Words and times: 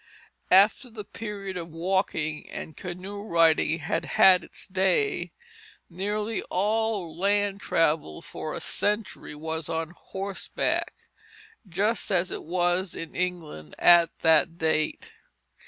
After 0.49 0.89
the 0.89 1.03
period 1.05 1.57
of 1.57 1.69
walking 1.69 2.49
and 2.49 2.75
canoe 2.75 3.21
riding 3.21 3.77
had 3.77 4.05
had 4.17 4.43
its 4.43 4.65
day, 4.65 5.31
nearly 5.91 6.41
all 6.49 7.15
land 7.15 7.61
travel 7.61 8.23
for 8.23 8.55
a 8.55 8.61
century 8.61 9.35
was 9.35 9.69
on 9.69 9.91
horseback, 9.91 10.95
just 11.69 12.09
as 12.09 12.31
it 12.31 12.43
was 12.43 12.95
in 12.95 13.15
England 13.15 13.75
at 13.77 14.09
that 14.21 14.57
date. 14.57 15.13